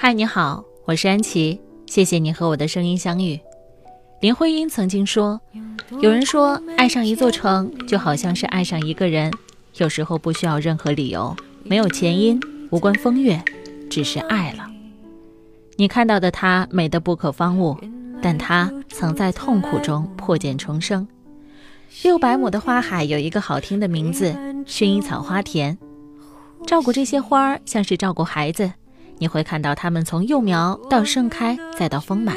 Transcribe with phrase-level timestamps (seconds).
[0.00, 3.38] 嗨，你好，我是安琪，谢谢你和我的声音相遇。
[4.20, 5.40] 林徽因曾经说
[6.00, 9.32] ：“有人说，爱上一座城就好像是爱上一个人，
[9.78, 11.34] 有时候不需要任何理由，
[11.64, 13.42] 没有前因，无关风月，
[13.90, 14.70] 只是爱了。
[15.74, 17.76] 你看到的他美得不可方物，
[18.22, 21.08] 但他曾在痛苦中破茧重生。
[22.04, 24.32] 六百亩的花海有一个好听的名字——
[24.64, 25.76] 薰衣草花田。
[26.64, 28.70] 照顾这些花儿，像是照顾孩子。”
[29.18, 32.36] 你会看到它们从幼苗到盛开，再到丰满，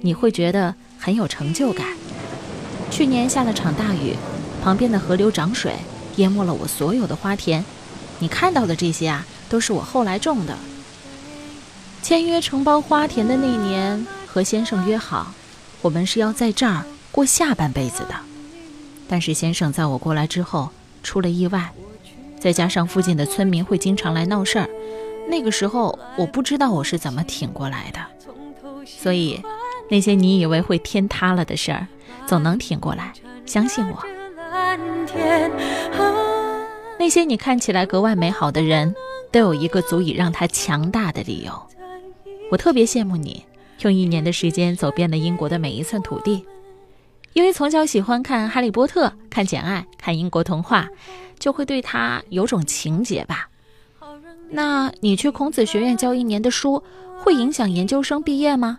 [0.00, 1.86] 你会觉得很有成就感。
[2.90, 4.14] 去年下了场大雨，
[4.62, 5.74] 旁边的河流涨水，
[6.16, 7.64] 淹没了我所有的花田。
[8.18, 10.56] 你看到的这些啊，都是我后来种的。
[12.02, 15.34] 签约承包花田的那年，和先生约好，
[15.80, 18.14] 我们是要在这儿过下半辈子的。
[19.08, 20.70] 但是先生在我过来之后
[21.02, 21.72] 出了意外，
[22.38, 24.68] 再加上附近的村民会经常来闹事儿。
[25.28, 28.00] 那个时候，我不知道我是怎么挺过来的，
[28.84, 29.40] 所以
[29.88, 31.86] 那些你以为会天塌了的事儿，
[32.26, 33.12] 总能挺过来。
[33.44, 34.02] 相信我，
[36.98, 38.94] 那些你看起来格外美好的人，
[39.30, 41.52] 都有一个足以让他强大的理由。
[42.50, 43.44] 我特别羡慕你，
[43.80, 46.46] 用一年的时间走遍了英国的每一寸土地，
[47.32, 50.88] 因为从小喜欢看《哈利波特》、看《简爱》、看英国童话，
[51.38, 53.48] 就会对他有种情结吧。
[54.54, 56.82] 那你去孔子学院教一年的书，
[57.18, 58.78] 会影响研究生毕业吗？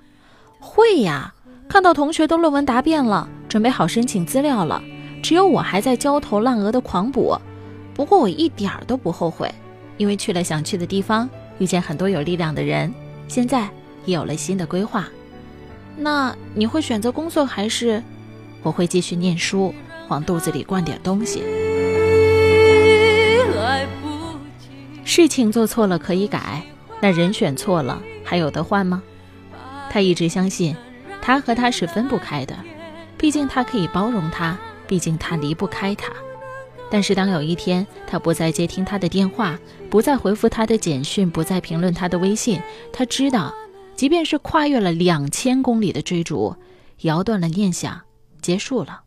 [0.60, 1.34] 会呀！
[1.68, 4.82] 看到同学都论文答辩了，准备好申请资料了，
[5.24, 7.36] 只有我还在焦头烂额的狂补。
[7.96, 9.52] 不过我一点儿都不后悔，
[9.98, 12.94] 因为去了想去的地方，遇见很多有力量的人，
[13.28, 13.68] 现在
[14.06, 15.08] 也有了新的规划。
[15.98, 18.04] 那你会选择工作还是？
[18.62, 19.74] 我会继续念书，
[20.08, 21.42] 往肚子里灌点东西。
[25.16, 26.64] 事情做错了可以改，
[27.00, 29.04] 那人选错了还有得换吗？
[29.92, 30.76] 他一直相信，
[31.22, 32.58] 他和他是分不开的，
[33.16, 34.58] 毕竟他可以包容他，
[34.88, 36.12] 毕竟他离不开他。
[36.90, 42.60] 但是当有一天他不再接听他的电话，不再回复他的简讯，不再评论他的微信，
[42.92, 43.54] 他知道，
[43.96, 46.56] 即便是跨越了两千公里的追逐，
[47.02, 48.02] 摇断了念想，
[48.42, 49.02] 结束了。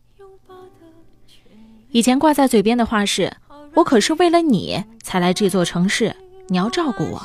[1.91, 3.39] 以前挂在嘴边的话是。
[3.75, 6.17] 我可是为了你才来这座城市，
[6.49, 7.23] 你要照顾我。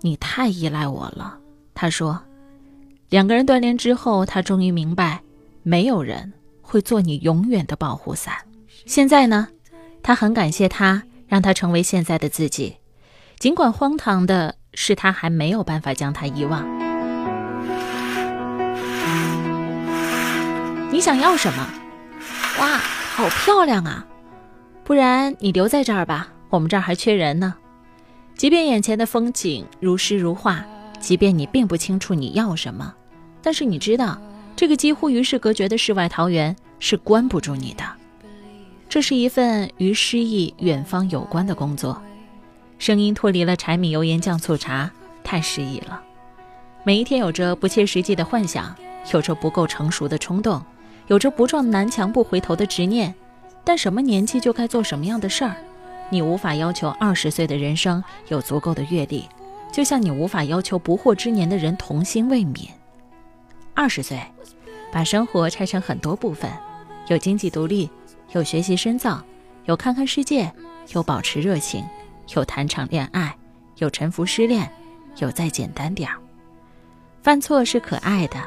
[0.00, 1.38] 你太依赖我了。
[1.74, 2.20] 他说，
[3.08, 5.22] 两个人断联之后，他终于明白，
[5.62, 8.34] 没有人会做你永远的保护伞。
[8.84, 9.46] 现在呢，
[10.02, 12.78] 他很感谢他，让他成为现在的自己。
[13.38, 16.66] 尽管荒唐的是，他还没有办法将他遗忘。
[20.90, 21.64] 你想要什么？
[22.58, 22.78] 哇，
[23.14, 24.04] 好漂亮啊！
[24.82, 27.54] 不然你留在这儿吧，我们这儿还缺人呢。
[28.36, 30.62] 即便眼前的风景如诗如画，
[31.00, 32.94] 即便你并不清楚你要什么，
[33.40, 34.20] 但是你知道，
[34.54, 37.84] 这个几乎与世隔绝的世外桃源是关不住你的。
[38.86, 42.02] 这是一份与诗意远方有关的工作，
[42.78, 44.90] 声音脱离了柴米油盐酱醋茶，
[45.24, 46.02] 太诗意了。
[46.84, 48.76] 每一天有着不切实际的幻想，
[49.14, 50.62] 有着不够成熟的冲动，
[51.06, 53.14] 有着不撞南墙不回头的执念。
[53.64, 55.56] 但什么年纪就该做什么样的事儿，
[56.12, 59.26] 你无法要求二十岁的人生有足够的阅历，
[59.72, 62.68] 就像你无法要求不惑之年的人童心未泯。
[63.72, 64.20] 二十岁，
[64.92, 66.50] 把生活拆成很多部分，
[67.06, 67.88] 有经济独立，
[68.32, 69.24] 有学习深造，
[69.64, 70.52] 有看看世界，
[70.90, 71.82] 有保持热情，
[72.34, 73.34] 有谈场恋爱，
[73.78, 74.70] 有沉浮失恋，
[75.16, 76.18] 有再简单点儿。
[77.22, 78.38] 犯错是可爱的，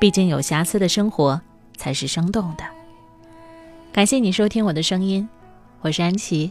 [0.00, 1.38] 毕竟有瑕疵的生活
[1.76, 2.64] 才是生动的。
[3.92, 5.28] 感谢你收听我的声音，
[5.82, 6.50] 我是安琪，